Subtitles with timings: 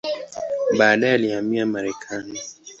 [0.77, 2.39] Baadaye alihamia Marekani.